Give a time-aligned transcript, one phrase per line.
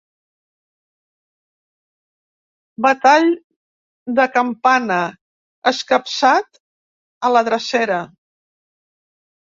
[2.87, 3.29] Batall
[4.23, 4.99] de campana
[5.75, 6.63] escapçat
[7.31, 8.05] a la drecera.